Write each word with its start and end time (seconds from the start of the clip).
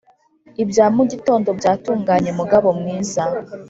ibya 0.63 0.85
mugitondo 0.95 1.49
byatunganye 1.59 2.31
mugabo 2.39 2.67
mwiza” 2.79 3.23